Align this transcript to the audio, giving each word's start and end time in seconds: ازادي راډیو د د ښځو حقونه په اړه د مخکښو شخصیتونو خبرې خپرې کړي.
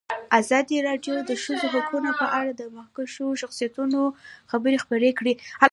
ازادي 0.39 0.77
راډیو 0.87 1.13
د 1.17 1.21
د 1.29 1.31
ښځو 1.43 1.65
حقونه 1.75 2.09
په 2.21 2.25
اړه 2.39 2.51
د 2.55 2.63
مخکښو 2.77 3.27
شخصیتونو 3.41 4.01
خبرې 4.51 4.77
خپرې 4.83 5.11
کړي. 5.19 5.33